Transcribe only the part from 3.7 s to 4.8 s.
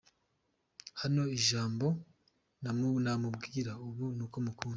ubu n’uko mukunda.